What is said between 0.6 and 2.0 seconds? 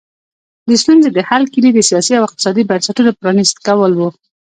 د ستونزې د حل کیلي د